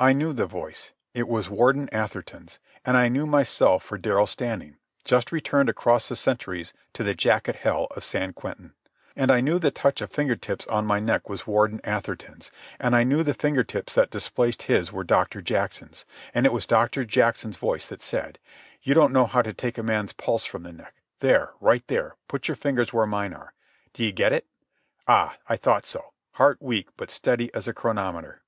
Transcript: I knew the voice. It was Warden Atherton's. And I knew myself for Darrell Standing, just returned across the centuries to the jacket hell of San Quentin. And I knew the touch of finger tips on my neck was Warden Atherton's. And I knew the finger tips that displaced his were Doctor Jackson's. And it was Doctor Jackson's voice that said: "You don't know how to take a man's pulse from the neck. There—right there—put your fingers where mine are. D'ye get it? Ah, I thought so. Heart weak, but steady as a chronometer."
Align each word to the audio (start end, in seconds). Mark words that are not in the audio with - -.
I 0.00 0.12
knew 0.12 0.32
the 0.32 0.46
voice. 0.46 0.90
It 1.14 1.28
was 1.28 1.48
Warden 1.48 1.88
Atherton's. 1.94 2.58
And 2.84 2.96
I 2.96 3.06
knew 3.06 3.26
myself 3.26 3.84
for 3.84 3.96
Darrell 3.96 4.26
Standing, 4.26 4.76
just 5.04 5.30
returned 5.30 5.68
across 5.68 6.08
the 6.08 6.16
centuries 6.16 6.72
to 6.94 7.04
the 7.04 7.14
jacket 7.14 7.54
hell 7.54 7.86
of 7.92 8.02
San 8.02 8.32
Quentin. 8.32 8.74
And 9.14 9.30
I 9.30 9.40
knew 9.40 9.60
the 9.60 9.70
touch 9.70 10.00
of 10.00 10.10
finger 10.10 10.34
tips 10.34 10.66
on 10.66 10.84
my 10.84 10.98
neck 10.98 11.28
was 11.28 11.46
Warden 11.46 11.80
Atherton's. 11.84 12.50
And 12.80 12.96
I 12.96 13.04
knew 13.04 13.22
the 13.22 13.34
finger 13.34 13.62
tips 13.62 13.94
that 13.94 14.10
displaced 14.10 14.62
his 14.62 14.90
were 14.90 15.04
Doctor 15.04 15.40
Jackson's. 15.40 16.06
And 16.34 16.44
it 16.44 16.52
was 16.52 16.66
Doctor 16.66 17.04
Jackson's 17.04 17.56
voice 17.56 17.86
that 17.86 18.02
said: 18.02 18.40
"You 18.82 18.94
don't 18.94 19.12
know 19.12 19.26
how 19.26 19.42
to 19.42 19.52
take 19.52 19.78
a 19.78 19.84
man's 19.84 20.12
pulse 20.12 20.44
from 20.44 20.64
the 20.64 20.72
neck. 20.72 20.96
There—right 21.20 21.86
there—put 21.86 22.48
your 22.48 22.56
fingers 22.56 22.92
where 22.92 23.06
mine 23.06 23.32
are. 23.32 23.54
D'ye 23.92 24.10
get 24.10 24.32
it? 24.32 24.48
Ah, 25.06 25.36
I 25.48 25.56
thought 25.56 25.86
so. 25.86 26.14
Heart 26.32 26.60
weak, 26.60 26.88
but 26.96 27.12
steady 27.12 27.54
as 27.54 27.68
a 27.68 27.72
chronometer." 27.72 28.42